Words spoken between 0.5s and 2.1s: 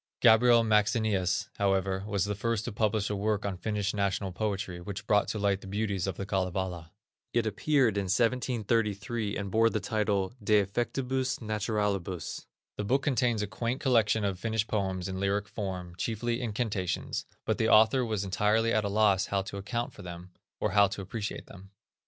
Maxenius, however,